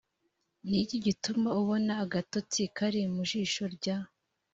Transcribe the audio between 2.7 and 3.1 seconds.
kari